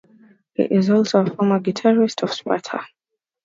[0.55, 2.83] He is also a former guitarist of Sparta.